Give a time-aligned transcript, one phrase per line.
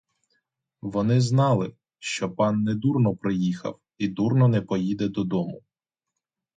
[0.81, 5.61] Вони знали, що пан не дурно приїхав і дурно не поїде додому.